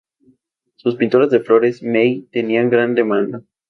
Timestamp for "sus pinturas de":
0.77-1.41